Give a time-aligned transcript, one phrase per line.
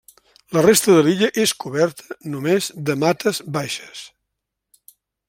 [0.55, 4.03] La resta de l'illa és coberta només de mates baixes.